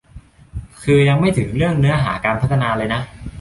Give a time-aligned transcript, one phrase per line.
[0.81, 3.01] คือยังไม่ถึงเรื่องเนื้อหาการพัฒนาเลยนะ